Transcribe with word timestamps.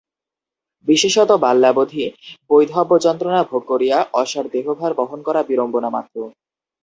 বিশেষত 0.87 1.29
বাল্যাবধি 1.43 2.03
বৈধব্যযন্ত্রণা 2.49 3.41
ভোগ 3.43 3.63
করিয়া 3.67 3.97
অসার 4.13 4.45
দেহভার 4.53 4.91
বহন 4.99 5.19
করা 5.27 5.41
বিড়ম্বনামাত্র। 5.49 6.15